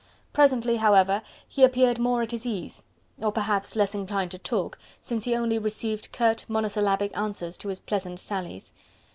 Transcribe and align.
Presently, 0.33 0.77
however, 0.77 1.21
he 1.47 1.63
appeared 1.63 1.99
more 1.99 2.23
at 2.23 2.31
his 2.31 2.43
ease, 2.43 2.81
or 3.19 3.31
perhaps 3.31 3.75
less 3.75 3.93
inclined 3.93 4.31
to 4.31 4.39
talk, 4.39 4.79
since 4.99 5.25
he 5.25 5.35
only 5.35 5.59
received 5.59 6.11
curt 6.11 6.43
monosyllabic 6.47 7.15
answers 7.15 7.55
to 7.59 7.67
his 7.67 7.79
pleasant 7.79 8.19
sallies. 8.19 8.73